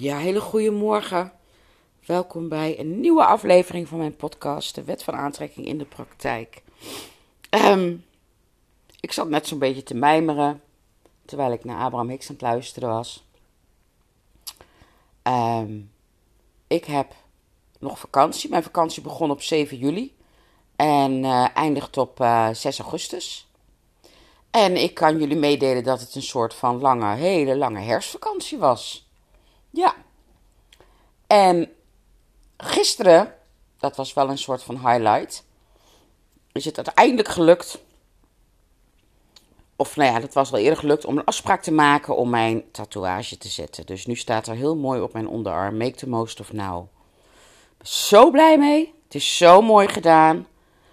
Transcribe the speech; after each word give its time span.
Ja, 0.00 0.18
hele 0.18 0.40
goede 0.40 0.70
morgen. 0.70 1.32
Welkom 2.06 2.48
bij 2.48 2.78
een 2.78 3.00
nieuwe 3.00 3.24
aflevering 3.24 3.88
van 3.88 3.98
mijn 3.98 4.16
podcast, 4.16 4.74
De 4.74 4.84
Wet 4.84 5.02
van 5.02 5.14
Aantrekking 5.14 5.66
in 5.66 5.78
de 5.78 5.84
Praktijk. 5.84 6.62
Ehm, 7.50 7.96
ik 9.00 9.12
zat 9.12 9.28
net 9.28 9.46
zo'n 9.46 9.58
beetje 9.58 9.82
te 9.82 9.94
mijmeren 9.94 10.62
terwijl 11.24 11.52
ik 11.52 11.64
naar 11.64 11.80
Abraham 11.80 12.08
Hicks 12.08 12.28
aan 12.28 12.34
het 12.34 12.42
luisteren 12.42 12.88
was. 12.88 13.26
Ehm, 15.22 15.78
ik 16.66 16.84
heb 16.84 17.14
nog 17.78 17.98
vakantie. 17.98 18.50
Mijn 18.50 18.62
vakantie 18.62 19.02
begon 19.02 19.30
op 19.30 19.42
7 19.42 19.76
juli 19.76 20.16
en 20.76 21.24
uh, 21.24 21.56
eindigt 21.56 21.96
op 21.96 22.20
uh, 22.20 22.48
eh, 22.48 22.54
6 22.54 22.78
augustus. 22.78 23.48
En 24.50 24.76
ik 24.76 24.94
kan 24.94 25.18
jullie 25.18 25.36
meedelen 25.36 25.84
dat 25.84 26.00
het 26.00 26.14
een 26.14 26.22
soort 26.22 26.54
van 26.54 26.80
lange, 26.80 27.14
hele 27.14 27.56
lange 27.56 27.80
herfstvakantie 27.80 28.58
was. 28.58 29.09
Ja. 29.70 29.94
En 31.26 31.72
gisteren, 32.56 33.34
dat 33.78 33.96
was 33.96 34.12
wel 34.12 34.28
een 34.28 34.38
soort 34.38 34.62
van 34.62 34.88
highlight, 34.88 35.44
is 36.52 36.64
het 36.64 36.76
uiteindelijk 36.76 37.28
gelukt. 37.28 37.78
Of 39.76 39.96
nou 39.96 40.12
ja, 40.12 40.20
dat 40.20 40.32
was 40.32 40.52
al 40.52 40.58
eerder 40.58 40.78
gelukt 40.78 41.04
om 41.04 41.18
een 41.18 41.24
afspraak 41.24 41.62
te 41.62 41.72
maken 41.72 42.16
om 42.16 42.30
mijn 42.30 42.70
tatoeage 42.70 43.38
te 43.38 43.48
zetten. 43.48 43.86
Dus 43.86 44.06
nu 44.06 44.16
staat 44.16 44.46
er 44.46 44.54
heel 44.54 44.76
mooi 44.76 45.00
op 45.00 45.12
mijn 45.12 45.28
onderarm: 45.28 45.76
Make 45.76 45.94
the 45.94 46.08
most 46.08 46.40
of 46.40 46.52
now. 46.52 46.86
Zo 47.82 48.30
blij 48.30 48.58
mee. 48.58 48.94
Het 49.04 49.14
is 49.14 49.36
zo 49.36 49.62
mooi 49.62 49.88
gedaan. 49.88 50.46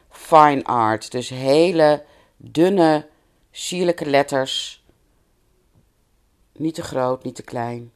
Fine 0.09 0.63
art. 0.63 1.11
Dus 1.11 1.29
hele 1.29 2.05
dunne, 2.37 3.07
sierlijke 3.51 4.05
letters. 4.05 4.83
Niet 6.53 6.75
te 6.75 6.83
groot, 6.83 7.23
niet 7.23 7.35
te 7.35 7.43
klein. 7.43 7.91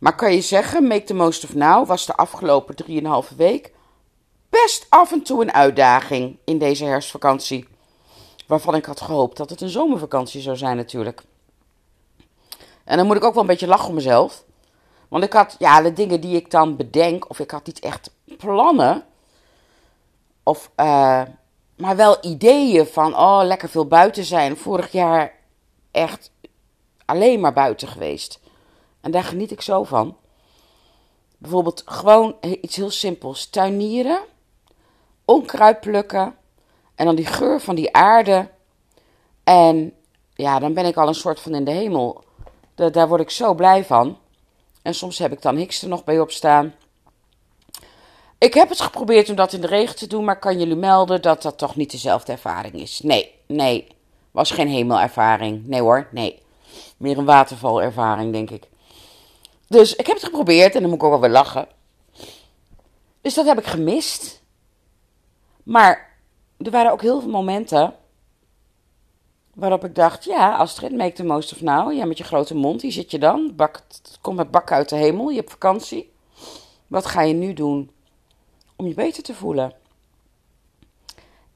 Maar 0.00 0.14
kan 0.14 0.32
je 0.32 0.40
zeggen, 0.40 0.86
Make 0.86 1.04
the 1.04 1.14
Most 1.14 1.44
of 1.44 1.54
Now 1.54 1.86
was 1.86 2.06
de 2.06 2.16
afgelopen 2.16 2.74
3,5 3.30 3.36
week 3.36 3.72
best 4.48 4.86
af 4.88 5.12
en 5.12 5.22
toe 5.22 5.42
een 5.42 5.52
uitdaging 5.52 6.38
in 6.44 6.58
deze 6.58 6.84
herfstvakantie. 6.84 7.68
Waarvan 8.46 8.74
ik 8.74 8.84
had 8.84 9.00
gehoopt 9.00 9.36
dat 9.36 9.50
het 9.50 9.60
een 9.60 9.68
zomervakantie 9.68 10.40
zou 10.40 10.56
zijn 10.56 10.76
natuurlijk. 10.76 11.22
En 12.84 12.96
dan 12.96 13.06
moet 13.06 13.16
ik 13.16 13.24
ook 13.24 13.32
wel 13.32 13.42
een 13.42 13.48
beetje 13.48 13.66
lachen 13.66 13.88
om 13.88 13.94
mezelf. 13.94 14.44
Want 15.08 15.24
ik 15.24 15.32
had, 15.32 15.56
ja, 15.58 15.82
de 15.82 15.92
dingen 15.92 16.20
die 16.20 16.36
ik 16.36 16.50
dan 16.50 16.76
bedenk, 16.76 17.30
of 17.30 17.38
ik 17.38 17.50
had 17.50 17.66
niet 17.66 17.80
echt 17.80 18.10
plannen. 18.38 19.04
Of, 20.42 20.70
uh, 20.76 21.22
maar 21.76 21.96
wel 21.96 22.16
ideeën 22.20 22.86
van, 22.86 23.16
oh, 23.16 23.40
lekker 23.44 23.68
veel 23.68 23.86
buiten 23.86 24.24
zijn. 24.24 24.56
Vorig 24.56 24.92
jaar 24.92 25.34
echt 25.90 26.30
alleen 27.04 27.40
maar 27.40 27.52
buiten 27.52 27.88
geweest. 27.88 28.40
En 29.00 29.10
daar 29.10 29.24
geniet 29.24 29.50
ik 29.50 29.60
zo 29.60 29.84
van. 29.84 30.16
Bijvoorbeeld 31.38 31.82
gewoon 31.86 32.36
iets 32.40 32.76
heel 32.76 32.90
simpels: 32.90 33.50
tuinieren, 33.50 34.20
onkruid 35.24 35.80
plukken 35.80 36.34
en 36.94 37.06
dan 37.06 37.14
die 37.14 37.26
geur 37.26 37.60
van 37.60 37.74
die 37.74 37.94
aarde. 37.94 38.48
En 39.44 39.92
ja, 40.34 40.58
dan 40.58 40.74
ben 40.74 40.86
ik 40.86 40.96
al 40.96 41.08
een 41.08 41.14
soort 41.14 41.40
van 41.40 41.54
in 41.54 41.64
de 41.64 41.70
hemel. 41.70 42.24
daar 42.74 43.08
word 43.08 43.20
ik 43.20 43.30
zo 43.30 43.54
blij 43.54 43.84
van. 43.84 44.18
En 44.82 44.94
soms 44.94 45.18
heb 45.18 45.32
ik 45.32 45.42
dan 45.42 45.56
Hicks 45.56 45.82
er 45.82 45.88
nog 45.88 46.04
bij 46.04 46.20
opstaan. 46.20 46.74
Ik 48.38 48.54
heb 48.54 48.68
het 48.68 48.80
geprobeerd 48.80 49.28
om 49.28 49.34
dat 49.34 49.52
in 49.52 49.60
de 49.60 49.66
regen 49.66 49.96
te 49.96 50.06
doen, 50.06 50.24
maar 50.24 50.38
kan 50.38 50.58
jullie 50.58 50.76
melden 50.76 51.22
dat 51.22 51.42
dat 51.42 51.58
toch 51.58 51.76
niet 51.76 51.90
dezelfde 51.90 52.32
ervaring 52.32 52.74
is? 52.74 53.00
Nee, 53.00 53.34
nee. 53.46 53.86
Was 54.30 54.50
geen 54.50 54.68
hemelervaring. 54.68 55.66
Nee 55.66 55.80
hoor, 55.80 56.08
nee. 56.12 56.42
Meer 56.96 57.18
een 57.18 57.24
watervalervaring, 57.24 58.32
denk 58.32 58.50
ik. 58.50 58.68
Dus 59.70 59.96
ik 59.96 60.06
heb 60.06 60.16
het 60.16 60.24
geprobeerd 60.24 60.74
en 60.74 60.80
dan 60.80 60.90
moet 60.90 60.98
ik 60.98 61.04
ook 61.04 61.10
wel 61.10 61.20
weer 61.20 61.30
lachen. 61.30 61.68
Dus 63.20 63.34
dat 63.34 63.46
heb 63.46 63.58
ik 63.58 63.64
gemist. 63.64 64.42
Maar 65.62 66.16
er 66.58 66.70
waren 66.70 66.92
ook 66.92 67.02
heel 67.02 67.20
veel 67.20 67.30
momenten 67.30 67.94
waarop 69.54 69.84
ik 69.84 69.94
dacht: 69.94 70.24
ja, 70.24 70.56
Astrid, 70.56 70.92
make 70.92 71.12
the 71.12 71.24
most 71.24 71.52
of 71.52 71.60
now. 71.60 71.92
Ja, 71.92 72.04
met 72.04 72.18
je 72.18 72.24
grote 72.24 72.54
mond, 72.54 72.82
hier 72.82 72.92
zit 72.92 73.10
je 73.10 73.18
dan. 73.18 73.52
Bak, 73.56 73.82
kom 74.20 74.34
met 74.34 74.50
bakken 74.50 74.76
uit 74.76 74.88
de 74.88 74.96
hemel, 74.96 75.28
je 75.28 75.36
hebt 75.36 75.50
vakantie. 75.50 76.12
Wat 76.86 77.06
ga 77.06 77.22
je 77.22 77.34
nu 77.34 77.52
doen 77.52 77.90
om 78.76 78.86
je 78.86 78.94
beter 78.94 79.22
te 79.22 79.34
voelen? 79.34 79.72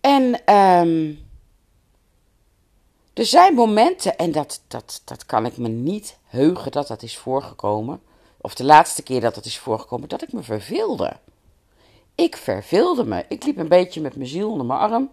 En 0.01 0.55
um, 0.55 1.19
er 3.15 3.27
zijn 3.27 3.55
momenten, 3.55 4.17
en 4.17 4.33
dat, 4.33 4.63
dat, 4.69 5.03
dat 5.05 5.27
kan 5.27 5.47
ik 5.47 5.57
me 5.57 5.69
niet 5.69 6.19
heugen 6.25 6.73
dat 6.73 6.89
dat 6.89 7.03
is 7.03 7.17
voorgekomen. 7.17 8.03
Of 8.41 8.55
de 8.55 8.65
laatste 8.65 9.03
keer 9.03 9.21
dat 9.21 9.35
dat 9.35 9.45
is 9.45 9.59
voorgekomen, 9.59 10.09
dat 10.09 10.23
ik 10.23 10.33
me 10.33 10.43
verveelde. 10.43 11.17
Ik 12.15 12.37
verveelde 12.37 13.05
me. 13.05 13.25
Ik 13.29 13.45
liep 13.45 13.57
een 13.57 13.69
beetje 13.69 14.01
met 14.01 14.17
mijn 14.17 14.29
ziel 14.29 14.51
onder 14.51 14.67
mijn 14.67 14.79
arm. 14.79 15.11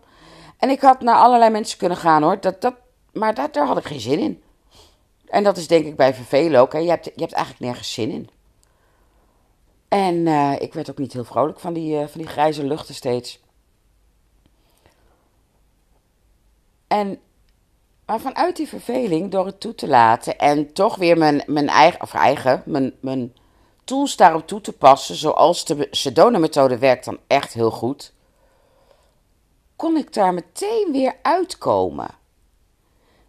En 0.57 0.69
ik 0.69 0.81
had 0.81 1.01
naar 1.01 1.16
allerlei 1.16 1.51
mensen 1.51 1.78
kunnen 1.78 1.97
gaan 1.97 2.23
hoor. 2.23 2.40
Dat, 2.40 2.61
dat, 2.61 2.73
maar 3.13 3.34
dat, 3.34 3.53
daar 3.53 3.67
had 3.67 3.78
ik 3.78 3.85
geen 3.85 4.00
zin 4.00 4.19
in. 4.19 4.44
En 5.25 5.44
dat 5.44 5.57
is 5.57 5.67
denk 5.67 5.85
ik 5.85 5.95
bij 5.95 6.13
vervelen 6.13 6.61
ook. 6.61 6.73
Hè. 6.73 6.79
Je, 6.79 6.90
hebt, 6.90 7.06
je 7.06 7.11
hebt 7.16 7.34
eigenlijk 7.34 7.66
nergens 7.66 7.94
zin 7.94 8.09
in. 8.09 8.29
En 9.88 10.16
uh, 10.16 10.56
ik 10.59 10.73
werd 10.73 10.90
ook 10.90 10.97
niet 10.97 11.13
heel 11.13 11.23
vrolijk 11.23 11.59
van 11.59 11.73
die, 11.73 12.01
uh, 12.01 12.07
van 12.07 12.22
die 12.22 12.29
grijze 12.29 12.63
luchten 12.63 12.95
steeds. 12.95 13.40
En 16.88 17.19
maar 18.11 18.19
vanuit 18.19 18.55
die 18.55 18.67
verveling, 18.67 19.31
door 19.31 19.45
het 19.45 19.59
toe 19.59 19.75
te 19.75 19.88
laten 19.88 20.39
en 20.39 20.73
toch 20.73 20.95
weer 20.95 21.17
mijn, 21.17 21.44
mijn 21.45 21.69
eigen, 21.69 22.01
of 22.01 22.13
eigen, 22.13 22.63
mijn, 22.66 22.94
mijn 22.99 23.33
tools 23.83 24.16
daarop 24.16 24.47
toe 24.47 24.61
te 24.61 24.73
passen, 24.73 25.16
zoals 25.16 25.66
de 25.66 25.88
Sedona-methode 25.91 26.77
werkt 26.77 27.05
dan 27.05 27.17
echt 27.27 27.53
heel 27.53 27.72
goed, 27.72 28.13
kon 29.75 29.97
ik 29.97 30.13
daar 30.13 30.33
meteen 30.33 30.88
weer 30.91 31.16
uitkomen. 31.22 32.09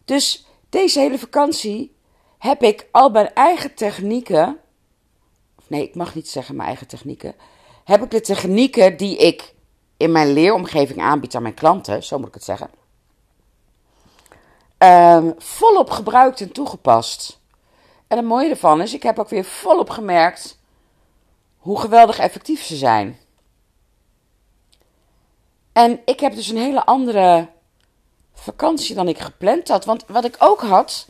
Dus 0.05 0.47
deze 0.69 1.01
hele 1.01 1.19
vakantie 1.19 1.97
heb 2.39 2.63
ik 2.63 2.89
al 2.91 3.11
mijn 3.11 3.35
eigen 3.35 3.75
technieken, 3.75 4.59
nee, 5.67 5.83
ik 5.83 5.95
mag 5.95 6.15
niet 6.15 6.29
zeggen 6.29 6.57
mijn 6.57 6.69
eigen 6.69 6.87
technieken, 6.87 7.35
heb 7.85 8.03
ik 8.03 8.11
de 8.11 8.21
technieken 8.21 8.97
die 8.97 9.17
ik 9.17 9.55
in 9.97 10.13
mijn 10.13 10.33
leeromgeving 10.33 11.01
aanbied 11.01 11.35
aan 11.35 11.43
mijn 11.43 11.55
klanten, 11.55 12.03
zo 12.03 12.19
moet 12.19 12.29
ik 12.29 12.35
het 12.35 12.45
zeggen 12.45 12.82
um, 14.83 15.35
volop 15.39 15.91
gebruikt 15.91 16.41
en 16.41 16.53
toegepast. 16.53 17.41
En 18.07 18.17
het 18.17 18.27
mooie 18.27 18.49
ervan 18.49 18.81
is, 18.81 18.95
ik 18.95 19.03
heb 19.03 19.19
ook 19.19 19.29
weer 19.29 19.45
volop 19.45 19.91
gemerkt 19.91 20.59
hoe 21.57 21.81
geweldig 21.81 22.19
effectief 22.19 22.63
ze 22.63 22.77
zijn. 22.77 23.19
En 25.73 26.01
ik 26.05 26.21
heb 26.21 26.35
dus 26.35 26.49
een 26.49 26.57
hele 26.57 26.85
andere 26.85 27.49
vakantie 28.35 28.95
dan 28.95 29.09
ik 29.09 29.19
gepland 29.19 29.69
had. 29.69 29.85
Want 29.85 30.05
wat 30.07 30.25
ik 30.25 30.37
ook 30.39 30.61
had, 30.61 31.09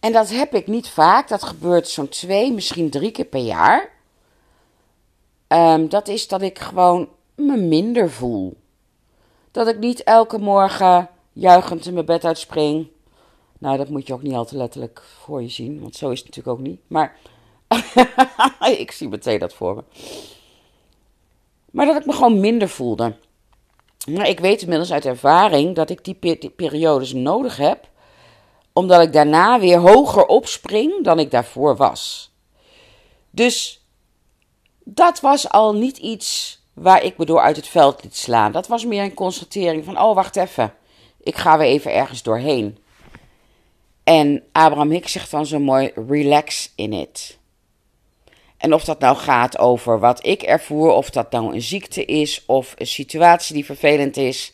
en 0.00 0.12
dat 0.12 0.28
heb 0.28 0.54
ik 0.54 0.66
niet 0.66 0.88
vaak, 0.88 1.28
dat 1.28 1.42
gebeurt 1.42 1.88
zo'n 1.88 2.08
twee, 2.08 2.52
misschien 2.52 2.90
drie 2.90 3.10
keer 3.10 3.24
per 3.24 3.40
jaar. 3.40 3.90
Um, 5.48 5.88
dat 5.88 6.08
is 6.08 6.28
dat 6.28 6.42
ik 6.42 6.58
gewoon 6.58 7.08
me 7.34 7.56
minder 7.56 8.10
voel. 8.10 8.56
Dat 9.50 9.68
ik 9.68 9.78
niet 9.78 10.02
elke 10.02 10.38
morgen 10.38 11.08
juichend 11.32 11.86
in 11.86 11.94
mijn 11.94 12.06
bed 12.06 12.24
uitspring. 12.24 12.88
Nou, 13.58 13.76
dat 13.76 13.88
moet 13.88 14.06
je 14.06 14.12
ook 14.12 14.22
niet 14.22 14.34
al 14.34 14.44
te 14.44 14.56
letterlijk 14.56 15.02
voor 15.22 15.42
je 15.42 15.48
zien, 15.48 15.80
want 15.80 15.96
zo 15.96 16.10
is 16.10 16.18
het 16.18 16.28
natuurlijk 16.28 16.58
ook 16.58 16.66
niet. 16.66 16.80
Maar 16.86 17.16
ik 18.78 18.90
zie 18.90 19.08
meteen 19.08 19.38
dat 19.38 19.54
voor 19.54 19.74
me. 19.74 19.82
Maar 21.70 21.86
dat 21.86 21.96
ik 21.96 22.06
me 22.06 22.12
gewoon 22.12 22.40
minder 22.40 22.68
voelde. 22.68 23.14
Maar 24.06 24.28
ik 24.28 24.40
weet 24.40 24.62
inmiddels 24.62 24.92
uit 24.92 25.04
ervaring 25.04 25.74
dat 25.74 25.90
ik 25.90 26.04
die, 26.04 26.50
periodes 26.50 27.12
nodig 27.12 27.56
heb, 27.56 27.88
omdat 28.72 29.02
ik 29.02 29.12
daarna 29.12 29.60
weer 29.60 29.78
hoger 29.78 30.26
opspring 30.26 31.04
dan 31.04 31.18
ik 31.18 31.30
daarvoor 31.30 31.76
was. 31.76 32.32
Dus 33.30 33.84
dat 34.84 35.20
was 35.20 35.48
al 35.48 35.74
niet 35.74 35.98
iets 35.98 36.60
waar 36.72 37.02
ik 37.02 37.18
me 37.18 37.24
door 37.24 37.40
uit 37.40 37.56
het 37.56 37.68
veld 37.68 38.02
liet 38.02 38.16
slaan. 38.16 38.52
Dat 38.52 38.66
was 38.66 38.84
meer 38.84 39.02
een 39.02 39.14
constatering 39.14 39.84
van: 39.84 40.00
oh, 40.00 40.14
wacht 40.14 40.36
even, 40.36 40.74
ik 41.20 41.36
ga 41.36 41.58
weer 41.58 41.68
even 41.68 41.94
ergens 41.94 42.22
doorheen. 42.22 42.78
En 44.08 44.42
Abraham 44.52 44.90
Hicks 44.90 45.12
zegt 45.12 45.30
dan 45.30 45.46
zo 45.46 45.58
mooi: 45.58 45.90
relax 46.08 46.72
in 46.74 46.92
it. 46.92 47.38
En 48.56 48.74
of 48.74 48.84
dat 48.84 48.98
nou 48.98 49.16
gaat 49.16 49.58
over 49.58 49.98
wat 49.98 50.26
ik 50.26 50.42
ervoer, 50.42 50.90
of 50.90 51.10
dat 51.10 51.30
nou 51.30 51.54
een 51.54 51.62
ziekte 51.62 52.04
is 52.04 52.44
of 52.46 52.74
een 52.76 52.86
situatie 52.86 53.54
die 53.54 53.64
vervelend 53.64 54.16
is, 54.16 54.52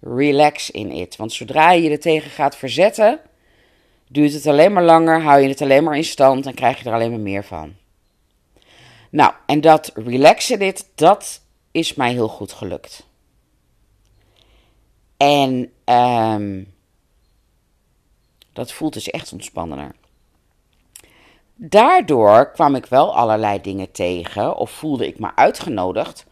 relax 0.00 0.70
in 0.70 0.90
it. 0.90 1.16
Want 1.16 1.32
zodra 1.32 1.72
je 1.72 1.82
je 1.82 1.90
er 1.90 2.00
tegen 2.00 2.30
gaat 2.30 2.56
verzetten, 2.56 3.20
duurt 4.08 4.32
het 4.32 4.46
alleen 4.46 4.72
maar 4.72 4.84
langer, 4.84 5.22
hou 5.22 5.40
je 5.40 5.48
het 5.48 5.62
alleen 5.62 5.84
maar 5.84 5.96
in 5.96 6.04
stand 6.04 6.46
en 6.46 6.54
krijg 6.54 6.82
je 6.82 6.88
er 6.88 6.94
alleen 6.94 7.10
maar 7.10 7.20
meer 7.20 7.44
van. 7.44 7.74
Nou, 9.10 9.32
en 9.46 9.60
dat 9.60 9.90
relax 9.94 10.50
in 10.50 10.60
it, 10.60 10.88
dat 10.94 11.40
is 11.70 11.94
mij 11.94 12.12
heel 12.12 12.28
goed 12.28 12.52
gelukt. 12.52 13.06
En 15.16 15.72
um, 15.84 16.72
dat 18.52 18.72
voelt 18.72 18.92
dus 18.92 19.10
echt 19.10 19.32
ontspannender. 19.32 19.94
daardoor 21.54 22.52
kwam 22.52 22.74
ik 22.74 22.86
wel 22.86 23.16
allerlei 23.16 23.60
dingen 23.60 23.90
tegen, 23.92 24.56
of 24.56 24.70
voelde 24.70 25.06
ik 25.06 25.18
me 25.18 25.30
uitgenodigd 25.34 26.26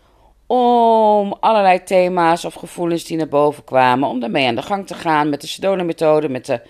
om 0.46 1.32
allerlei 1.40 1.82
thema's 1.82 2.44
of 2.44 2.54
gevoelens 2.54 3.04
die 3.04 3.16
naar 3.16 3.28
boven 3.28 3.64
kwamen, 3.64 4.08
om 4.08 4.20
daarmee 4.20 4.46
aan 4.46 4.54
de 4.54 4.62
gang 4.62 4.86
te 4.86 4.94
gaan 4.94 5.28
met 5.28 5.40
de 5.40 5.46
Sedona-methode, 5.46 6.28
met 6.28 6.46
de 6.46 6.62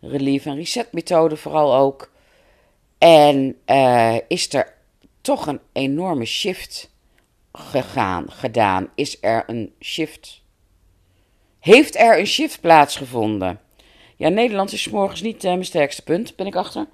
Relief- 0.00 0.46
en 0.46 0.54
Reset-methode 0.54 1.36
vooral 1.36 1.74
ook. 1.74 2.10
En 2.98 3.56
uh, 3.66 4.16
is 4.28 4.54
er 4.54 4.74
toch 5.20 5.46
een 5.46 5.60
enorme 5.72 6.24
shift 6.24 6.90
gegaan, 7.52 8.30
gedaan? 8.30 8.88
Is 8.94 9.18
er 9.20 9.44
een 9.46 9.74
shift? 9.80 10.42
Heeft 11.60 11.96
er 11.96 12.18
een 12.18 12.26
shift 12.26 12.60
plaatsgevonden? 12.60 13.60
Ja, 14.16 14.28
Nederlands 14.28 14.72
is 14.72 14.88
morgens 14.88 15.22
niet 15.22 15.44
uh, 15.44 15.50
mijn 15.50 15.64
sterkste 15.64 16.02
punt, 16.02 16.36
ben 16.36 16.46
ik 16.46 16.56
achter. 16.56 16.86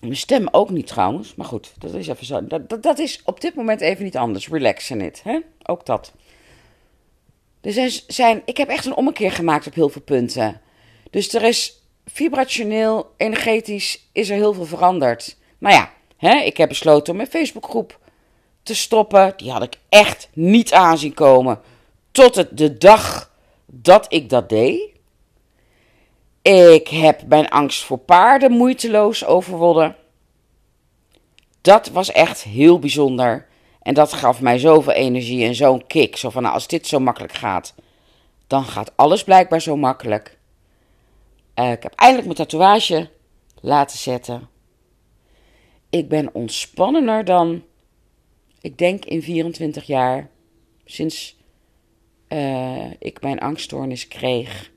Mijn 0.00 0.16
stem 0.16 0.48
ook 0.50 0.70
niet 0.70 0.86
trouwens, 0.86 1.34
maar 1.34 1.46
goed, 1.46 1.72
dat 1.78 1.94
is 1.94 2.08
even 2.08 2.26
zo. 2.26 2.46
Dat, 2.46 2.82
dat, 2.82 2.98
is 2.98 3.20
op 3.24 3.40
dit 3.40 3.54
moment 3.54 3.80
even 3.80 4.04
niet 4.04 4.16
anders. 4.16 4.48
Relax 4.48 4.90
in 4.90 5.00
it, 5.00 5.22
hè? 5.22 5.38
Ook 5.62 5.86
dat. 5.86 6.12
Er 7.60 7.72
zijn, 7.72 7.90
zijn, 8.06 8.42
ik 8.44 8.56
heb 8.56 8.68
echt 8.68 8.84
een 8.84 8.96
ommekeer 8.96 9.32
gemaakt 9.32 9.66
op 9.66 9.74
heel 9.74 9.88
veel 9.88 10.02
punten. 10.02 10.60
Dus 11.10 11.34
er 11.34 11.42
is 11.42 11.82
vibrationeel, 12.04 13.12
energetisch, 13.16 14.08
is 14.12 14.30
er 14.30 14.36
heel 14.36 14.52
veel 14.52 14.64
veranderd. 14.64 15.36
Maar 15.58 15.72
ja, 15.72 15.92
hè, 16.16 16.36
ik 16.36 16.56
heb 16.56 16.68
besloten 16.68 17.10
om 17.10 17.16
mijn 17.16 17.30
Facebookgroep 17.30 17.98
te 18.62 18.74
stoppen. 18.74 19.32
Die 19.36 19.50
had 19.50 19.62
ik 19.62 19.78
echt 19.88 20.28
niet 20.32 20.72
aanzien 20.72 21.14
komen. 21.14 21.60
Tot 22.10 22.34
het, 22.34 22.56
de 22.58 22.78
dag 22.78 23.32
dat 23.66 24.06
ik 24.08 24.28
dat 24.28 24.48
deed. 24.48 24.93
Ik 26.52 26.88
heb 26.88 27.26
mijn 27.26 27.48
angst 27.48 27.84
voor 27.84 27.98
paarden 27.98 28.52
moeiteloos 28.52 29.24
overwonnen. 29.24 29.96
Dat 31.60 31.88
was 31.88 32.12
echt 32.12 32.42
heel 32.42 32.78
bijzonder. 32.78 33.46
En 33.82 33.94
dat 33.94 34.12
gaf 34.12 34.40
mij 34.40 34.58
zoveel 34.58 34.92
energie 34.92 35.44
en 35.44 35.54
zo'n 35.54 35.86
kick. 35.86 36.16
Zo 36.16 36.30
van, 36.30 36.42
nou, 36.42 36.54
als 36.54 36.66
dit 36.66 36.86
zo 36.86 36.98
makkelijk 36.98 37.32
gaat, 37.32 37.74
dan 38.46 38.64
gaat 38.64 38.92
alles 38.96 39.24
blijkbaar 39.24 39.60
zo 39.60 39.76
makkelijk. 39.76 40.38
Uh, 41.54 41.70
ik 41.70 41.82
heb 41.82 41.92
eindelijk 41.94 42.26
mijn 42.26 42.48
tatoeage 42.48 43.10
laten 43.60 43.98
zetten. 43.98 44.48
Ik 45.90 46.08
ben 46.08 46.34
ontspannender 46.34 47.24
dan, 47.24 47.62
ik 48.60 48.78
denk, 48.78 49.04
in 49.04 49.22
24 49.22 49.84
jaar. 49.84 50.28
Sinds 50.84 51.36
uh, 52.28 52.90
ik 52.98 53.20
mijn 53.20 53.40
angststoornis 53.40 54.08
kreeg. 54.08 54.72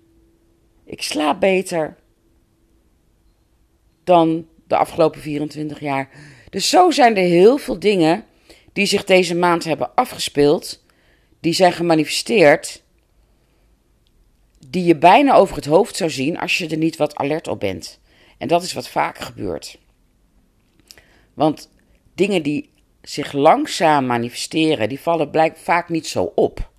Ik 0.87 1.01
slaap 1.01 1.39
beter 1.39 1.95
dan 4.03 4.47
de 4.67 4.77
afgelopen 4.77 5.21
24 5.21 5.79
jaar. 5.79 6.09
Dus 6.49 6.69
zo 6.69 6.91
zijn 6.91 7.17
er 7.17 7.23
heel 7.23 7.57
veel 7.57 7.79
dingen 7.79 8.25
die 8.73 8.85
zich 8.85 9.03
deze 9.03 9.35
maand 9.35 9.63
hebben 9.63 9.95
afgespeeld, 9.95 10.83
die 11.39 11.53
zijn 11.53 11.73
gemanifesteerd, 11.73 12.83
die 14.67 14.83
je 14.83 14.95
bijna 14.95 15.33
over 15.33 15.55
het 15.55 15.65
hoofd 15.65 15.95
zou 15.95 16.09
zien 16.09 16.39
als 16.39 16.57
je 16.57 16.67
er 16.67 16.77
niet 16.77 16.97
wat 16.97 17.15
alert 17.15 17.47
op 17.47 17.59
bent. 17.59 17.99
En 18.37 18.47
dat 18.47 18.63
is 18.63 18.73
wat 18.73 18.89
vaak 18.89 19.17
gebeurt. 19.17 19.79
Want 21.33 21.69
dingen 22.15 22.43
die 22.43 22.69
zich 23.01 23.33
langzaam 23.33 24.05
manifesteren, 24.05 24.89
die 24.89 24.99
vallen 24.99 25.29
blijkbaar 25.29 25.63
vaak 25.63 25.89
niet 25.89 26.07
zo 26.07 26.31
op. 26.35 26.71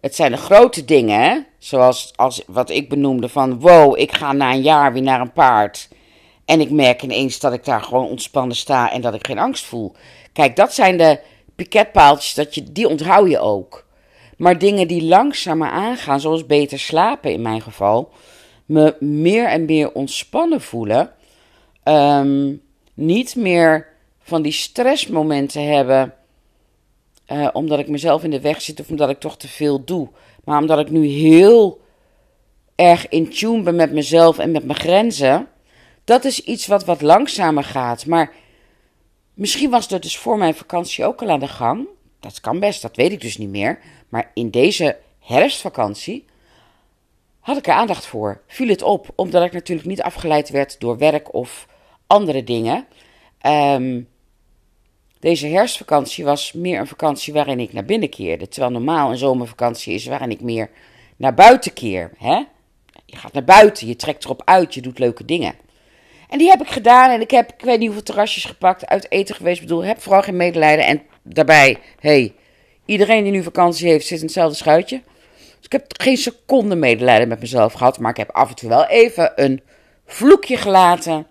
Het 0.00 0.14
zijn 0.14 0.30
de 0.30 0.36
grote 0.36 0.84
dingen, 0.84 1.20
hè? 1.20 1.38
Zoals 1.60 2.12
als 2.16 2.42
wat 2.46 2.70
ik 2.70 2.88
benoemde 2.88 3.28
van 3.28 3.60
wow, 3.60 3.98
ik 3.98 4.12
ga 4.12 4.32
na 4.32 4.52
een 4.52 4.62
jaar 4.62 4.92
weer 4.92 5.02
naar 5.02 5.20
een 5.20 5.32
paard. 5.32 5.88
En 6.44 6.60
ik 6.60 6.70
merk 6.70 7.02
ineens 7.02 7.38
dat 7.38 7.52
ik 7.52 7.64
daar 7.64 7.82
gewoon 7.82 8.08
ontspannen 8.08 8.56
sta 8.56 8.92
en 8.92 9.00
dat 9.00 9.14
ik 9.14 9.26
geen 9.26 9.38
angst 9.38 9.64
voel. 9.64 9.92
Kijk, 10.32 10.56
dat 10.56 10.74
zijn 10.74 10.96
de 10.96 11.20
piketpaaltjes, 11.54 12.34
dat 12.34 12.54
je, 12.54 12.72
die 12.72 12.88
onthoud 12.88 13.30
je 13.30 13.38
ook. 13.38 13.86
Maar 14.36 14.58
dingen 14.58 14.88
die 14.88 15.04
langzamer 15.04 15.68
aangaan, 15.68 16.20
zoals 16.20 16.46
beter 16.46 16.78
slapen 16.78 17.32
in 17.32 17.42
mijn 17.42 17.60
geval, 17.60 18.10
me 18.66 18.96
meer 19.00 19.46
en 19.46 19.64
meer 19.64 19.92
ontspannen 19.92 20.60
voelen, 20.60 21.12
um, 21.84 22.62
niet 22.94 23.36
meer 23.36 23.86
van 24.22 24.42
die 24.42 24.52
stressmomenten 24.52 25.66
hebben 25.66 26.14
uh, 27.32 27.48
omdat 27.52 27.78
ik 27.78 27.88
mezelf 27.88 28.24
in 28.24 28.30
de 28.30 28.40
weg 28.40 28.62
zit 28.62 28.80
of 28.80 28.90
omdat 28.90 29.10
ik 29.10 29.20
toch 29.20 29.36
te 29.36 29.48
veel 29.48 29.84
doe. 29.84 30.08
Maar 30.44 30.58
omdat 30.60 30.78
ik 30.78 30.90
nu 30.90 31.06
heel 31.06 31.80
erg 32.74 33.08
in 33.08 33.30
tune 33.30 33.62
ben 33.62 33.76
met 33.76 33.92
mezelf 33.92 34.38
en 34.38 34.50
met 34.50 34.64
mijn 34.64 34.78
grenzen. 34.78 35.48
Dat 36.04 36.24
is 36.24 36.40
iets 36.40 36.66
wat 36.66 36.84
wat 36.84 37.02
langzamer 37.02 37.64
gaat. 37.64 38.06
Maar 38.06 38.32
misschien 39.34 39.70
was 39.70 39.88
dat 39.88 40.02
dus 40.02 40.18
voor 40.18 40.38
mijn 40.38 40.54
vakantie 40.54 41.04
ook 41.04 41.22
al 41.22 41.28
aan 41.28 41.40
de 41.40 41.48
gang. 41.48 41.86
Dat 42.20 42.40
kan 42.40 42.60
best, 42.60 42.82
dat 42.82 42.96
weet 42.96 43.12
ik 43.12 43.20
dus 43.20 43.38
niet 43.38 43.48
meer. 43.48 43.78
Maar 44.08 44.30
in 44.34 44.50
deze 44.50 44.96
herfstvakantie 45.18 46.24
had 47.40 47.56
ik 47.56 47.66
er 47.66 47.72
aandacht 47.72 48.06
voor. 48.06 48.40
Viel 48.46 48.68
het 48.68 48.82
op, 48.82 49.08
omdat 49.14 49.44
ik 49.44 49.52
natuurlijk 49.52 49.88
niet 49.88 50.02
afgeleid 50.02 50.50
werd 50.50 50.80
door 50.80 50.98
werk 50.98 51.34
of 51.34 51.66
andere 52.06 52.44
dingen. 52.44 52.86
Um, 53.46 54.08
deze 55.20 55.46
herfstvakantie 55.46 56.24
was 56.24 56.52
meer 56.52 56.80
een 56.80 56.86
vakantie 56.86 57.32
waarin 57.32 57.60
ik 57.60 57.72
naar 57.72 57.84
binnen 57.84 58.10
keerde. 58.10 58.48
Terwijl 58.48 58.72
normaal 58.72 59.10
een 59.10 59.18
zomervakantie 59.18 59.94
is 59.94 60.06
waarin 60.06 60.30
ik 60.30 60.40
meer 60.40 60.70
naar 61.16 61.34
buiten 61.34 61.72
keer. 61.72 62.10
Hè? 62.18 62.44
Je 63.06 63.16
gaat 63.16 63.32
naar 63.32 63.44
buiten, 63.44 63.86
je 63.86 63.96
trekt 63.96 64.24
erop 64.24 64.42
uit, 64.44 64.74
je 64.74 64.80
doet 64.80 64.98
leuke 64.98 65.24
dingen. 65.24 65.54
En 66.28 66.38
die 66.38 66.48
heb 66.48 66.60
ik 66.60 66.68
gedaan 66.68 67.10
en 67.10 67.20
ik 67.20 67.30
heb, 67.30 67.52
ik 67.52 67.64
weet 67.64 67.78
niet 67.78 67.86
hoeveel 67.86 68.04
terrasjes 68.04 68.44
gepakt, 68.44 68.86
uit 68.86 69.10
eten 69.10 69.34
geweest. 69.34 69.60
Ik 69.60 69.66
bedoel, 69.66 69.84
heb 69.84 70.00
vooral 70.00 70.22
geen 70.22 70.36
medelijden. 70.36 70.86
En 70.86 71.02
daarbij, 71.22 71.78
hey, 71.98 72.34
iedereen 72.84 73.22
die 73.22 73.32
nu 73.32 73.42
vakantie 73.42 73.88
heeft, 73.88 74.06
zit 74.06 74.18
in 74.18 74.24
hetzelfde 74.24 74.56
schuitje. 74.56 75.02
Dus 75.36 75.64
ik 75.64 75.72
heb 75.72 75.84
geen 75.86 76.16
seconde 76.16 76.74
medelijden 76.74 77.28
met 77.28 77.40
mezelf 77.40 77.72
gehad. 77.72 77.98
Maar 77.98 78.10
ik 78.10 78.16
heb 78.16 78.30
af 78.30 78.48
en 78.48 78.54
toe 78.54 78.68
wel 78.68 78.86
even 78.86 79.32
een 79.34 79.62
vloekje 80.06 80.56
gelaten. 80.56 81.26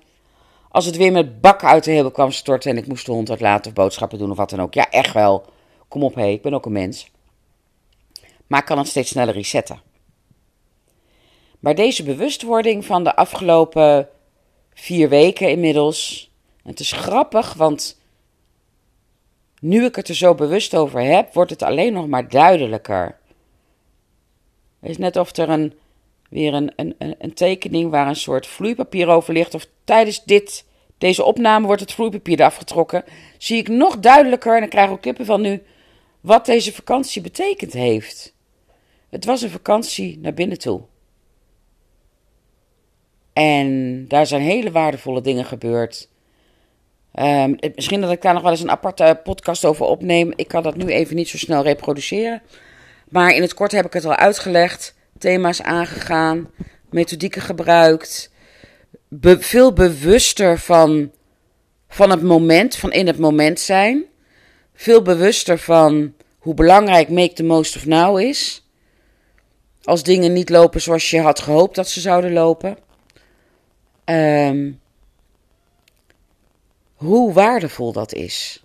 Als 0.70 0.86
het 0.86 0.98
weer 0.98 1.12
met 1.12 1.42
bakken 1.42 1.68
uit 1.68 1.84
de 1.84 1.92
hemel 1.92 2.12
kwam 2.12 2.32
storten 2.32 2.72
en 2.72 2.78
ik 2.78 2.88
moest 2.88 3.06
de 3.06 3.12
hond 3.12 3.30
uitlaten 3.30 3.72
of 3.72 3.74
boodschappen 3.74 4.18
doen 4.18 4.32
of 4.32 4.38
wat 4.38 4.50
dan 4.50 4.62
ook. 4.62 4.74
Ja, 4.74 4.90
echt 4.90 5.14
wel. 5.14 5.46
Kom 5.88 6.04
op, 6.04 6.16
hé, 6.16 6.26
ik 6.26 6.42
ben 6.42 6.54
ook 6.54 6.66
een 6.66 6.72
mens. 6.72 7.12
Maar 8.48 8.60
ik 8.60 8.66
kan 8.66 8.78
het 8.78 8.88
steeds 8.88 9.10
sneller 9.10 9.34
resetten. 9.34 9.82
Maar 11.60 11.76
deze 11.76 12.04
bewustwording 12.04 12.86
van 12.86 13.04
de 13.04 13.16
afgelopen 13.16 14.10
vier 14.74 15.10
weken 15.10 15.50
inmiddels. 15.50 16.32
het 16.64 16.80
is 16.80 16.92
grappig, 16.92 17.54
want 17.54 18.02
nu 19.60 19.86
ik 19.86 19.96
het 19.96 20.08
er 20.08 20.16
zo 20.16 20.36
bewust 20.36 20.76
over 20.76 21.02
heb, 21.02 21.34
wordt 21.34 21.50
het 21.50 21.62
alleen 21.62 21.94
nog 21.94 22.08
maar 22.08 22.30
duidelijker. 22.30 23.18
Het 24.80 24.90
is 24.90 24.98
net 24.98 25.16
of 25.16 25.38
er 25.38 25.50
een 25.50 25.74
weer 26.30 26.54
een, 26.54 26.72
een, 26.76 26.96
een 26.98 27.34
tekening 27.34 27.92
waar 27.92 28.08
een 28.08 28.16
soort 28.16 28.48
vloeipapier 28.48 29.08
over 29.08 29.34
ligt. 29.34 29.54
Of 29.54 29.68
tijdens 29.84 30.24
dit, 30.24 30.66
deze 30.98 31.24
opname 31.24 31.66
wordt 31.66 31.82
het 31.82 31.94
vloeipapier 31.94 32.40
eraf 32.40 32.56
getrokken. 32.56 33.04
Zie 33.38 33.58
ik 33.58 33.68
nog 33.68 34.00
duidelijker, 34.00 34.54
en 34.54 34.60
dan 34.60 34.70
krijg 34.70 34.86
ik 34.86 34.92
ook 34.92 35.02
kippen 35.02 35.26
van 35.26 35.42
nu, 35.42 35.62
wat 36.22 36.46
deze 36.46 36.74
vakantie 36.74 37.22
betekend 37.22 37.74
heeft. 37.74 38.34
Het 39.10 39.26
was 39.26 39.42
een 39.42 39.50
vakantie 39.50 40.20
naar 40.22 40.34
binnen 40.34 40.60
toe. 40.60 40.82
En 43.34 44.08
daar 44.08 44.28
zijn 44.28 44.42
hele 44.42 44.72
waardevolle 44.72 45.22
dingen 45.22 45.46
gebeurd. 45.46 46.10
Um, 47.14 47.56
misschien 47.76 48.02
dat 48.02 48.12
ik 48.12 48.22
daar 48.22 48.34
nog 48.34 48.42
wel 48.42 48.52
eens 48.52 48.62
een 48.62 48.72
aparte 48.72 49.20
podcast 49.24 49.66
over 49.66 49.86
opneem. 49.86 50.34
Ik 50.36 50.48
kan 50.48 50.64
dat 50.64 50.76
nu 50.76 50.86
even 50.86 51.16
niet 51.16 51.30
zo 51.30 51.38
snel 51.38 51.64
reproduceren. 51.64 52.42
Maar 53.10 53.36
in 53.36 53.42
het 53.42 53.54
kort 53.54 53.72
heb 53.72 53.86
ik 53.86 53.94
het 53.94 54.06
al 54.06 54.16
uitgelegd 54.16 54.96
thema's 55.20 55.62
aangegaan, 55.62 56.50
methodieken 56.90 57.42
gebruikt. 57.42 58.32
veel 59.40 59.74
bewuster 59.74 60.60
van, 60.60 61.12
van 61.88 62.10
het 62.10 62.22
moment, 62.22 62.76
van 62.76 62.92
in 62.92 63.08
het 63.08 63.18
moment 63.18 63.60
zijn. 63.60 64.06
Veel 64.74 65.02
bewuster 65.02 65.58
van 65.60 66.14
hoe 66.40 66.54
belangrijk 66.54 67.10
make 67.10 67.34
the 67.34 67.44
most 67.44 67.76
of 67.76 67.86
now 67.86 68.20
is. 68.20 68.68
Als 69.84 70.04
dingen 70.04 70.34
niet 70.34 70.50
lopen 70.50 70.82
zoals 70.82 71.10
je 71.10 71.22
had 71.22 71.40
gehoopt 71.40 71.76
dat 71.76 71.90
ze 71.90 72.00
zouden 72.00 72.34
lopen. 72.34 72.78
Um, 74.06 74.80
hoe 76.94 77.34
waardevol 77.34 77.92
dat 77.92 78.14
is. 78.14 78.64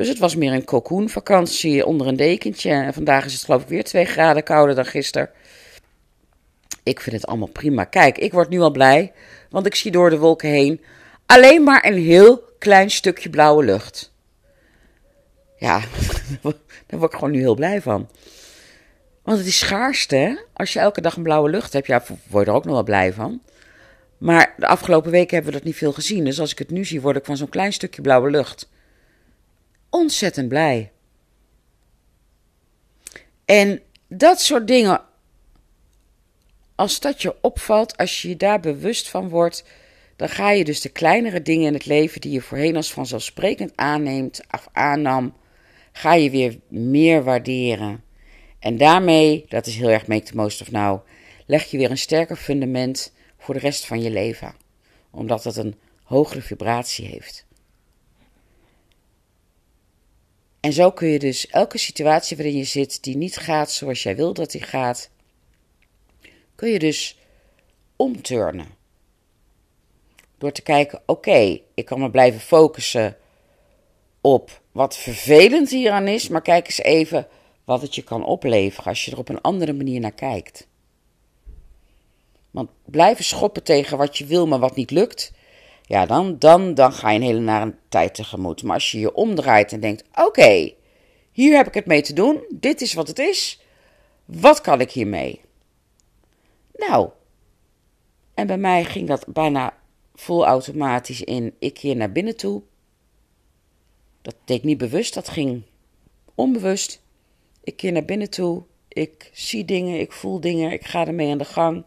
Dus 0.00 0.08
het 0.08 0.18
was 0.18 0.36
meer 0.36 0.52
een 0.52 0.64
cocoonvakantie 0.64 1.86
onder 1.86 2.06
een 2.06 2.16
dekentje. 2.16 2.70
En 2.70 2.94
vandaag 2.94 3.24
is 3.24 3.32
het 3.32 3.44
geloof 3.44 3.62
ik 3.62 3.68
weer 3.68 3.84
2 3.84 4.04
graden 4.04 4.42
kouder 4.42 4.74
dan 4.74 4.84
gisteren. 4.84 5.30
Ik 6.82 7.00
vind 7.00 7.16
het 7.16 7.26
allemaal 7.26 7.48
prima. 7.48 7.84
Kijk, 7.84 8.18
ik 8.18 8.32
word 8.32 8.48
nu 8.48 8.60
al 8.60 8.70
blij, 8.70 9.12
want 9.50 9.66
ik 9.66 9.74
zie 9.74 9.90
door 9.90 10.10
de 10.10 10.18
wolken 10.18 10.48
heen 10.48 10.80
alleen 11.26 11.62
maar 11.62 11.84
een 11.84 11.98
heel 11.98 12.42
klein 12.58 12.90
stukje 12.90 13.30
blauwe 13.30 13.64
lucht. 13.64 14.12
Ja, 15.56 15.80
daar 16.86 16.98
word 16.98 17.12
ik 17.12 17.18
gewoon 17.18 17.30
nu 17.30 17.40
heel 17.40 17.54
blij 17.54 17.82
van. 17.82 18.08
Want 19.22 19.38
het 19.38 19.46
is 19.46 19.58
schaarste, 19.58 20.16
hè? 20.16 20.36
Als 20.52 20.72
je 20.72 20.78
elke 20.78 21.00
dag 21.00 21.16
een 21.16 21.22
blauwe 21.22 21.50
lucht 21.50 21.72
hebt, 21.72 21.86
ja, 21.86 22.02
word 22.26 22.44
je 22.44 22.50
er 22.50 22.56
ook 22.56 22.64
nog 22.64 22.74
wel 22.74 22.82
blij 22.82 23.12
van. 23.12 23.42
Maar 24.18 24.54
de 24.56 24.66
afgelopen 24.66 25.10
weken 25.10 25.34
hebben 25.34 25.52
we 25.52 25.58
dat 25.58 25.66
niet 25.66 25.76
veel 25.76 25.92
gezien. 25.92 26.24
Dus 26.24 26.40
als 26.40 26.52
ik 26.52 26.58
het 26.58 26.70
nu 26.70 26.84
zie, 26.84 27.00
word 27.00 27.16
ik 27.16 27.24
van 27.24 27.36
zo'n 27.36 27.48
klein 27.48 27.72
stukje 27.72 28.02
blauwe 28.02 28.30
lucht 28.30 28.68
ontzettend 29.90 30.48
blij. 30.48 30.92
En 33.44 33.80
dat 34.08 34.40
soort 34.40 34.66
dingen, 34.66 35.00
als 36.74 37.00
dat 37.00 37.22
je 37.22 37.36
opvalt, 37.40 37.96
als 37.96 38.22
je 38.22 38.28
je 38.28 38.36
daar 38.36 38.60
bewust 38.60 39.08
van 39.08 39.28
wordt, 39.28 39.64
dan 40.16 40.28
ga 40.28 40.50
je 40.50 40.64
dus 40.64 40.80
de 40.80 40.88
kleinere 40.88 41.42
dingen 41.42 41.66
in 41.66 41.74
het 41.74 41.86
leven 41.86 42.20
die 42.20 42.32
je 42.32 42.40
voorheen 42.40 42.76
als 42.76 42.92
vanzelfsprekend 42.92 43.72
aanneemt 43.74 44.40
of 44.50 44.68
aannam, 44.72 45.34
ga 45.92 46.14
je 46.14 46.30
weer 46.30 46.58
meer 46.68 47.24
waarderen. 47.24 48.04
En 48.58 48.76
daarmee, 48.76 49.44
dat 49.48 49.66
is 49.66 49.76
heel 49.76 49.90
erg 49.90 50.06
make 50.06 50.24
the 50.24 50.36
most 50.36 50.60
of 50.60 50.70
now, 50.70 51.00
leg 51.46 51.64
je 51.64 51.76
weer 51.76 51.90
een 51.90 51.98
sterker 51.98 52.36
fundament 52.36 53.12
voor 53.38 53.54
de 53.54 53.60
rest 53.60 53.86
van 53.86 54.02
je 54.02 54.10
leven. 54.10 54.54
Omdat 55.10 55.44
het 55.44 55.56
een 55.56 55.74
hogere 56.02 56.42
vibratie 56.42 57.06
heeft. 57.06 57.46
En 60.60 60.72
zo 60.72 60.90
kun 60.90 61.08
je 61.08 61.18
dus 61.18 61.46
elke 61.46 61.78
situatie 61.78 62.36
waarin 62.36 62.56
je 62.56 62.64
zit 62.64 63.02
die 63.02 63.16
niet 63.16 63.36
gaat 63.36 63.70
zoals 63.70 64.02
jij 64.02 64.16
wil 64.16 64.32
dat 64.32 64.50
die 64.50 64.62
gaat, 64.62 65.10
kun 66.54 66.68
je 66.68 66.78
dus 66.78 67.18
omturnen. 67.96 68.78
Door 70.38 70.52
te 70.52 70.62
kijken, 70.62 71.02
oké, 71.06 71.60
ik 71.74 71.84
kan 71.84 72.00
me 72.00 72.10
blijven 72.10 72.40
focussen 72.40 73.16
op 74.20 74.60
wat 74.72 74.96
vervelend 74.96 75.70
hieraan 75.70 76.08
is, 76.08 76.28
maar 76.28 76.42
kijk 76.42 76.66
eens 76.66 76.80
even 76.80 77.28
wat 77.64 77.82
het 77.82 77.94
je 77.94 78.02
kan 78.02 78.24
opleveren 78.24 78.88
als 78.88 79.04
je 79.04 79.10
er 79.10 79.18
op 79.18 79.28
een 79.28 79.40
andere 79.40 79.72
manier 79.72 80.00
naar 80.00 80.12
kijkt. 80.12 80.66
Want 82.50 82.70
blijven 82.84 83.24
schoppen 83.24 83.62
tegen 83.62 83.98
wat 83.98 84.18
je 84.18 84.26
wil, 84.26 84.46
maar 84.46 84.58
wat 84.58 84.76
niet 84.76 84.90
lukt, 84.90 85.32
ja, 85.90 86.06
dan, 86.06 86.38
dan, 86.38 86.74
dan 86.74 86.92
ga 86.92 87.10
je 87.10 87.18
een 87.18 87.24
hele 87.24 87.40
nare 87.40 87.74
tijd 87.88 88.14
tegemoet. 88.14 88.62
Maar 88.62 88.74
als 88.74 88.90
je 88.90 88.98
je 88.98 89.14
omdraait 89.14 89.72
en 89.72 89.80
denkt: 89.80 90.04
oké, 90.14 90.72
hier 91.32 91.56
heb 91.56 91.66
ik 91.66 91.74
het 91.74 91.86
mee 91.86 92.02
te 92.02 92.12
doen, 92.12 92.44
dit 92.50 92.80
is 92.80 92.94
wat 92.94 93.08
het 93.08 93.18
is, 93.18 93.60
wat 94.24 94.60
kan 94.60 94.80
ik 94.80 94.90
hiermee? 94.90 95.40
Nou, 96.74 97.10
en 98.34 98.46
bij 98.46 98.58
mij 98.58 98.84
ging 98.84 99.08
dat 99.08 99.26
bijna 99.26 99.76
vol 100.14 100.46
automatisch 100.46 101.20
in: 101.20 101.54
ik 101.58 101.74
keer 101.74 101.96
naar 101.96 102.12
binnen 102.12 102.36
toe. 102.36 102.62
Dat 104.22 104.36
deed 104.44 104.64
niet 104.64 104.78
bewust, 104.78 105.14
dat 105.14 105.28
ging 105.28 105.62
onbewust. 106.34 107.02
Ik 107.64 107.76
keer 107.76 107.92
naar 107.92 108.04
binnen 108.04 108.30
toe, 108.30 108.62
ik 108.88 109.30
zie 109.32 109.64
dingen, 109.64 110.00
ik 110.00 110.12
voel 110.12 110.40
dingen, 110.40 110.72
ik 110.72 110.86
ga 110.86 111.06
ermee 111.06 111.30
aan 111.30 111.38
de 111.38 111.44
gang. 111.44 111.84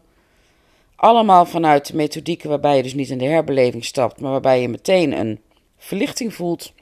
Allemaal 0.96 1.46
vanuit 1.46 1.92
methodieken 1.92 2.48
waarbij 2.48 2.76
je 2.76 2.82
dus 2.82 2.94
niet 2.94 3.10
in 3.10 3.18
de 3.18 3.24
herbeleving 3.24 3.84
stapt, 3.84 4.20
maar 4.20 4.30
waarbij 4.30 4.60
je 4.60 4.68
meteen 4.68 5.12
een 5.12 5.40
verlichting 5.76 6.34
voelt. 6.34 6.72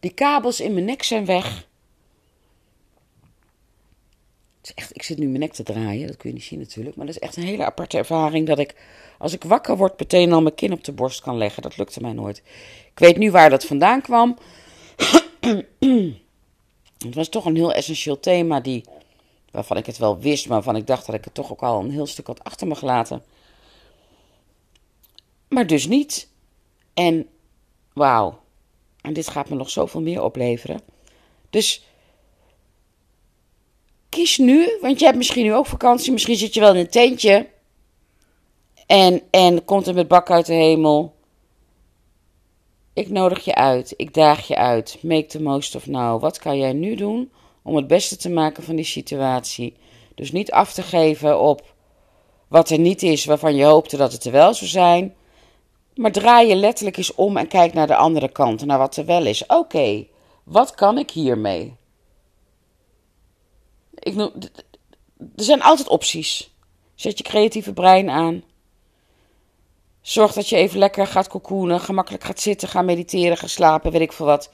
Die 0.00 0.12
kabels 0.12 0.60
in 0.60 0.72
mijn 0.72 0.84
nek 0.84 1.02
zijn 1.02 1.24
weg. 1.24 1.66
Is 4.62 4.74
echt, 4.74 4.94
ik 4.94 5.02
zit 5.02 5.18
nu 5.18 5.26
mijn 5.26 5.38
nek 5.40 5.52
te 5.52 5.62
draaien, 5.62 6.06
dat 6.06 6.16
kun 6.16 6.28
je 6.28 6.34
niet 6.34 6.44
zien 6.44 6.58
natuurlijk. 6.58 6.96
Maar 6.96 7.06
dat 7.06 7.14
is 7.14 7.20
echt 7.20 7.36
een 7.36 7.42
hele 7.42 7.64
aparte 7.64 7.98
ervaring 7.98 8.46
dat 8.46 8.58
ik, 8.58 8.74
als 9.18 9.32
ik 9.32 9.44
wakker 9.44 9.76
word, 9.76 9.98
meteen 9.98 10.32
al 10.32 10.42
mijn 10.42 10.54
kin 10.54 10.72
op 10.72 10.84
de 10.84 10.92
borst 10.92 11.20
kan 11.20 11.36
leggen. 11.36 11.62
Dat 11.62 11.76
lukte 11.76 12.00
mij 12.00 12.12
nooit. 12.12 12.42
Ik 12.92 12.98
weet 12.98 13.16
nu 13.16 13.30
waar 13.30 13.50
dat 13.50 13.64
vandaan 13.64 14.00
kwam. 14.00 14.38
het 16.98 17.14
was 17.14 17.28
toch 17.28 17.44
een 17.44 17.56
heel 17.56 17.72
essentieel 17.72 18.20
thema 18.20 18.60
die 18.60 18.84
waarvan 19.52 19.76
ik 19.76 19.86
het 19.86 19.98
wel 19.98 20.18
wist, 20.18 20.46
maar 20.46 20.54
waarvan 20.54 20.76
ik 20.76 20.86
dacht 20.86 21.06
dat 21.06 21.14
ik 21.14 21.24
het 21.24 21.34
toch 21.34 21.52
ook 21.52 21.62
al 21.62 21.80
een 21.80 21.90
heel 21.90 22.06
stuk 22.06 22.26
had 22.26 22.44
achter 22.44 22.66
me 22.66 22.74
gelaten. 22.74 23.22
Maar 25.48 25.66
dus 25.66 25.86
niet. 25.86 26.28
En 26.94 27.28
wauw. 27.92 28.40
En 29.00 29.12
dit 29.12 29.28
gaat 29.28 29.48
me 29.48 29.54
nog 29.54 29.70
zoveel 29.70 30.00
meer 30.00 30.22
opleveren. 30.22 30.80
Dus 31.50 31.86
kies 34.08 34.38
nu, 34.38 34.78
want 34.80 34.98
je 34.98 35.04
hebt 35.04 35.16
misschien 35.16 35.44
nu 35.44 35.54
ook 35.54 35.66
vakantie. 35.66 36.12
Misschien 36.12 36.36
zit 36.36 36.54
je 36.54 36.60
wel 36.60 36.74
in 36.74 36.80
een 36.80 36.90
tentje. 36.90 37.48
En, 38.86 39.22
en 39.30 39.64
komt 39.64 39.86
er 39.86 39.94
met 39.94 40.08
bak 40.08 40.30
uit 40.30 40.46
de 40.46 40.54
hemel. 40.54 41.14
Ik 42.92 43.08
nodig 43.08 43.44
je 43.44 43.54
uit. 43.54 43.94
Ik 43.96 44.14
daag 44.14 44.46
je 44.46 44.56
uit. 44.56 44.98
Make 45.02 45.26
the 45.26 45.42
most 45.42 45.74
of 45.74 45.86
now. 45.86 46.20
Wat 46.20 46.38
kan 46.38 46.58
jij 46.58 46.72
nu 46.72 46.94
doen 46.94 47.32
om 47.62 47.76
het 47.76 47.86
beste 47.86 48.16
te 48.16 48.30
maken 48.30 48.62
van 48.62 48.76
die 48.76 48.84
situatie. 48.84 49.76
Dus 50.14 50.32
niet 50.32 50.52
af 50.52 50.72
te 50.72 50.82
geven 50.82 51.40
op 51.40 51.74
wat 52.48 52.70
er 52.70 52.78
niet 52.78 53.02
is 53.02 53.24
waarvan 53.24 53.54
je 53.54 53.64
hoopte 53.64 53.96
dat 53.96 54.12
het 54.12 54.24
er 54.24 54.32
wel 54.32 54.54
zou 54.54 54.70
zijn. 54.70 55.14
Maar 55.94 56.12
draai 56.12 56.48
je 56.48 56.54
letterlijk 56.54 56.96
eens 56.96 57.14
om 57.14 57.36
en 57.36 57.48
kijk 57.48 57.72
naar 57.72 57.86
de 57.86 57.96
andere 57.96 58.28
kant, 58.28 58.64
naar 58.64 58.78
wat 58.78 58.96
er 58.96 59.04
wel 59.04 59.26
is. 59.26 59.46
Oké, 59.46 60.06
wat 60.44 60.74
kan 60.74 60.98
ik 60.98 61.10
hiermee? 61.10 61.76
Ik 63.94 64.18
er 65.36 65.44
zijn 65.44 65.62
altijd 65.62 65.88
opties. 65.88 66.50
Zet 66.94 67.18
je 67.18 67.24
creatieve 67.24 67.72
brein 67.72 68.10
aan. 68.10 68.42
Zorg 70.00 70.32
dat 70.32 70.48
je 70.48 70.56
even 70.56 70.78
lekker 70.78 71.06
gaat 71.06 71.28
cocoonen, 71.28 71.80
gemakkelijk 71.80 72.24
gaat 72.24 72.40
zitten, 72.40 72.68
gaat 72.68 72.84
mediteren, 72.84 73.36
gaat 73.36 73.50
slapen, 73.50 73.92
weet 73.92 74.00
ik 74.00 74.12
veel 74.12 74.26
wat. 74.26 74.50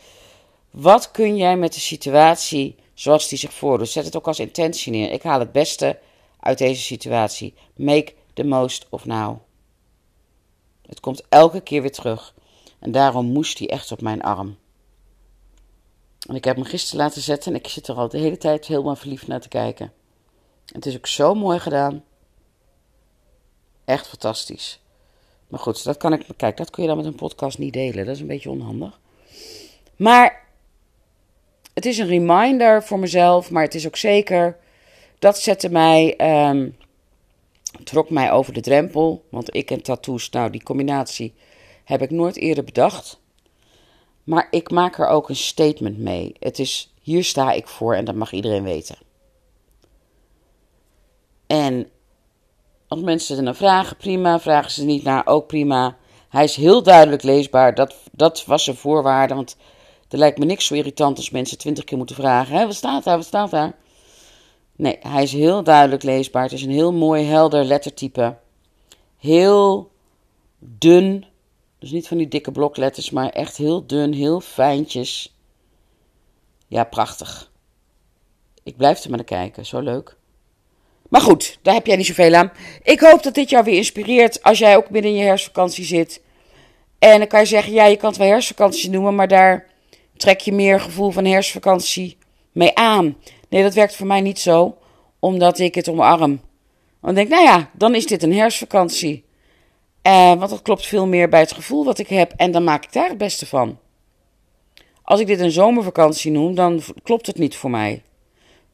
Wat 0.70 1.10
kun 1.10 1.36
jij 1.36 1.56
met 1.56 1.72
de 1.72 1.80
situatie 1.80 2.76
zoals 2.98 3.28
die 3.28 3.38
zich 3.38 3.52
voordoet. 3.52 3.88
Zet 3.88 4.04
het 4.04 4.16
ook 4.16 4.26
als 4.26 4.38
intentie 4.38 4.92
neer. 4.92 5.12
Ik 5.12 5.22
haal 5.22 5.38
het 5.38 5.52
beste 5.52 5.98
uit 6.40 6.58
deze 6.58 6.82
situatie. 6.82 7.54
Make 7.76 8.14
the 8.34 8.44
most 8.44 8.86
of 8.88 9.04
now. 9.04 9.38
Het 10.86 11.00
komt 11.00 11.22
elke 11.28 11.60
keer 11.60 11.80
weer 11.80 11.92
terug. 11.92 12.34
En 12.78 12.92
daarom 12.92 13.26
moest 13.26 13.58
hij 13.58 13.68
echt 13.68 13.92
op 13.92 14.00
mijn 14.00 14.22
arm. 14.22 14.56
En 16.28 16.34
ik 16.34 16.44
heb 16.44 16.56
hem 16.56 16.64
gisteren 16.64 17.04
laten 17.04 17.22
zetten 17.22 17.52
en 17.52 17.58
ik 17.58 17.68
zit 17.68 17.88
er 17.88 17.94
al 17.94 18.08
de 18.08 18.18
hele 18.18 18.38
tijd 18.38 18.66
helemaal 18.66 18.96
verliefd 18.96 19.26
naar 19.26 19.40
te 19.40 19.48
kijken. 19.48 19.92
Het 20.66 20.86
is 20.86 20.96
ook 20.96 21.06
zo 21.06 21.34
mooi 21.34 21.58
gedaan. 21.58 22.04
Echt 23.84 24.08
fantastisch. 24.08 24.80
Maar 25.48 25.60
goed, 25.60 25.84
dat 25.84 25.96
kan 25.96 26.12
ik. 26.12 26.26
Kijk, 26.36 26.56
dat 26.56 26.70
kun 26.70 26.82
je 26.82 26.88
dan 26.88 26.96
met 26.96 27.06
een 27.06 27.14
podcast 27.14 27.58
niet 27.58 27.72
delen. 27.72 28.06
Dat 28.06 28.14
is 28.14 28.20
een 28.20 28.26
beetje 28.26 28.50
onhandig. 28.50 29.00
Maar 29.96 30.47
het 31.78 31.86
is 31.86 31.98
een 31.98 32.06
reminder 32.06 32.82
voor 32.82 32.98
mezelf, 32.98 33.50
maar 33.50 33.62
het 33.62 33.74
is 33.74 33.86
ook 33.86 33.96
zeker. 33.96 34.56
Dat 35.18 35.38
zette 35.38 35.68
mij, 35.68 36.16
um, 36.50 36.76
trok 37.84 38.10
mij 38.10 38.32
over 38.32 38.52
de 38.52 38.60
drempel. 38.60 39.24
Want 39.30 39.54
ik 39.54 39.70
en 39.70 39.82
tattoos, 39.82 40.30
nou, 40.30 40.50
die 40.50 40.62
combinatie 40.62 41.34
heb 41.84 42.02
ik 42.02 42.10
nooit 42.10 42.36
eerder 42.36 42.64
bedacht. 42.64 43.20
Maar 44.24 44.48
ik 44.50 44.70
maak 44.70 44.98
er 44.98 45.06
ook 45.06 45.28
een 45.28 45.36
statement 45.36 45.98
mee. 45.98 46.32
Het 46.38 46.58
is, 46.58 46.94
hier 47.02 47.24
sta 47.24 47.52
ik 47.52 47.68
voor 47.68 47.94
en 47.94 48.04
dat 48.04 48.14
mag 48.14 48.32
iedereen 48.32 48.64
weten. 48.64 48.96
En 51.46 51.88
als 52.88 53.00
mensen 53.00 53.36
er 53.36 53.42
naar 53.42 53.54
vragen, 53.54 53.96
prima. 53.96 54.40
Vragen 54.40 54.70
ze 54.70 54.84
niet 54.84 55.02
naar, 55.02 55.26
ook 55.26 55.46
prima. 55.46 55.96
Hij 56.28 56.44
is 56.44 56.56
heel 56.56 56.82
duidelijk 56.82 57.22
leesbaar. 57.22 57.74
Dat, 57.74 57.94
dat 58.12 58.44
was 58.44 58.66
een 58.66 58.76
voorwaarde, 58.76 59.34
want 59.34 59.56
er 60.08 60.18
lijkt 60.18 60.38
me 60.38 60.44
niks 60.44 60.66
zo 60.66 60.74
irritant 60.74 61.16
als 61.16 61.30
mensen 61.30 61.58
twintig 61.58 61.84
keer 61.84 61.98
moeten 61.98 62.16
vragen: 62.16 62.56
hè, 62.56 62.66
wat 62.66 62.74
staat 62.74 63.04
daar, 63.04 63.16
wat 63.16 63.26
staat 63.26 63.50
daar? 63.50 63.76
Nee, 64.76 64.96
hij 65.00 65.22
is 65.22 65.32
heel 65.32 65.62
duidelijk 65.62 66.02
leesbaar. 66.02 66.42
Het 66.42 66.52
is 66.52 66.62
een 66.62 66.70
heel 66.70 66.92
mooi, 66.92 67.24
helder 67.24 67.64
lettertype. 67.64 68.36
Heel 69.18 69.90
dun. 70.58 71.24
Dus 71.78 71.90
niet 71.90 72.08
van 72.08 72.16
die 72.16 72.28
dikke 72.28 72.52
blokletters, 72.52 73.10
maar 73.10 73.28
echt 73.28 73.56
heel 73.56 73.86
dun, 73.86 74.12
heel 74.12 74.40
fijntjes. 74.40 75.34
Ja, 76.66 76.84
prachtig. 76.84 77.50
Ik 78.62 78.76
blijf 78.76 79.02
er 79.02 79.08
maar 79.08 79.18
naar 79.18 79.26
kijken, 79.26 79.66
zo 79.66 79.80
leuk. 79.80 80.16
Maar 81.08 81.20
goed, 81.20 81.58
daar 81.62 81.74
heb 81.74 81.86
jij 81.86 81.96
niet 81.96 82.06
zoveel 82.06 82.34
aan. 82.34 82.52
Ik 82.82 83.00
hoop 83.00 83.22
dat 83.22 83.34
dit 83.34 83.50
jou 83.50 83.64
weer 83.64 83.76
inspireert 83.76 84.42
als 84.42 84.58
jij 84.58 84.76
ook 84.76 84.90
midden 84.90 85.10
in 85.10 85.16
je 85.16 85.24
herfstvakantie 85.24 85.84
zit. 85.84 86.22
En 86.98 87.18
dan 87.18 87.28
kan 87.28 87.40
je 87.40 87.46
zeggen, 87.46 87.72
ja, 87.72 87.84
je 87.84 87.96
kan 87.96 88.08
het 88.08 88.18
wel 88.18 88.28
herfstvakantie 88.28 88.90
noemen, 88.90 89.14
maar 89.14 89.28
daar 89.28 89.66
trek 90.18 90.40
je 90.40 90.52
meer 90.52 90.80
gevoel 90.80 91.10
van 91.10 91.24
herfstvakantie 91.24 92.16
mee 92.52 92.74
aan. 92.74 93.16
Nee, 93.48 93.62
dat 93.62 93.74
werkt 93.74 93.96
voor 93.96 94.06
mij 94.06 94.20
niet 94.20 94.38
zo, 94.38 94.76
omdat 95.18 95.58
ik 95.58 95.74
het 95.74 95.88
omarm. 95.88 96.40
Dan 97.00 97.14
denk 97.14 97.26
ik, 97.26 97.32
nou 97.32 97.44
ja, 97.44 97.70
dan 97.72 97.94
is 97.94 98.06
dit 98.06 98.22
een 98.22 98.34
herfstvakantie. 98.34 99.24
Eh, 100.02 100.34
want 100.34 100.50
dat 100.50 100.62
klopt 100.62 100.86
veel 100.86 101.06
meer 101.06 101.28
bij 101.28 101.40
het 101.40 101.52
gevoel 101.52 101.84
wat 101.84 101.98
ik 101.98 102.08
heb 102.08 102.32
en 102.36 102.50
dan 102.50 102.64
maak 102.64 102.84
ik 102.84 102.92
daar 102.92 103.08
het 103.08 103.18
beste 103.18 103.46
van. 103.46 103.78
Als 105.02 105.20
ik 105.20 105.26
dit 105.26 105.40
een 105.40 105.50
zomervakantie 105.50 106.30
noem, 106.30 106.54
dan 106.54 106.82
klopt 107.02 107.26
het 107.26 107.38
niet 107.38 107.56
voor 107.56 107.70
mij. 107.70 108.02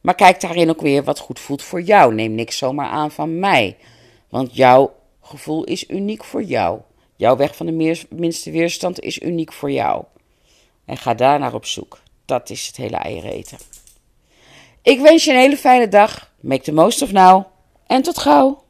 Maar 0.01 0.15
kijk 0.15 0.41
daarin 0.41 0.69
ook 0.69 0.81
weer 0.81 1.03
wat 1.03 1.19
goed 1.19 1.39
voelt 1.39 1.63
voor 1.63 1.81
jou. 1.81 2.13
Neem 2.13 2.35
niks 2.35 2.57
zomaar 2.57 2.89
aan 2.89 3.11
van 3.11 3.39
mij. 3.39 3.77
Want 4.29 4.55
jouw 4.55 4.93
gevoel 5.21 5.63
is 5.63 5.89
uniek 5.89 6.23
voor 6.23 6.43
jou. 6.43 6.79
Jouw 7.15 7.35
weg 7.35 7.55
van 7.55 7.65
de 7.65 7.97
minste 8.09 8.51
weerstand 8.51 8.99
is 8.99 9.21
uniek 9.21 9.53
voor 9.53 9.71
jou. 9.71 10.03
En 10.85 10.97
ga 10.97 11.13
daar 11.13 11.39
naar 11.39 11.53
op 11.53 11.65
zoek. 11.65 11.99
Dat 12.25 12.49
is 12.49 12.67
het 12.67 12.75
hele 12.75 12.95
eieren 12.95 13.31
eten. 13.31 13.57
Ik 14.81 14.99
wens 14.99 15.23
je 15.23 15.31
een 15.31 15.37
hele 15.37 15.57
fijne 15.57 15.87
dag. 15.87 16.31
Make 16.39 16.61
the 16.61 16.71
most 16.71 17.01
of 17.01 17.11
now. 17.11 17.45
En 17.87 18.01
tot 18.01 18.17
gauw. 18.17 18.63